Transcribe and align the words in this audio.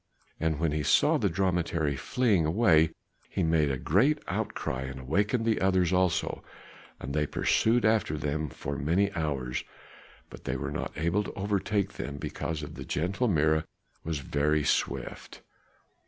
And 0.39 0.59
when 0.59 0.71
he 0.71 0.81
saw 0.81 1.19
the 1.19 1.29
dromedary 1.29 1.95
fleeing 1.95 2.43
away, 2.43 2.95
he 3.29 3.43
made 3.43 3.69
a 3.69 3.77
great 3.77 4.17
outcry 4.27 4.81
and 4.81 4.99
awakened 5.01 5.45
the 5.45 5.61
others 5.61 5.93
also; 5.93 6.43
and 6.99 7.13
they 7.13 7.27
pursued 7.27 7.85
after 7.85 8.17
them 8.17 8.49
for 8.49 8.79
many 8.79 9.13
hours, 9.13 9.63
but 10.31 10.45
they 10.45 10.57
were 10.57 10.71
not 10.71 10.91
able 10.95 11.23
to 11.25 11.33
overtake 11.33 11.93
them 11.93 12.17
because 12.17 12.61
the 12.61 12.83
gentle 12.83 13.27
Mirah 13.27 13.67
was 14.03 14.17
very 14.21 14.63
swift. 14.63 15.43